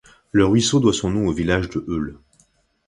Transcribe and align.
Le 0.31 0.45
ruisseau 0.47 0.79
doit 0.79 0.93
son 0.93 1.11
nom 1.11 1.27
au 1.27 1.31
village 1.31 1.69
de 1.69 1.85
Heule. 1.87 2.17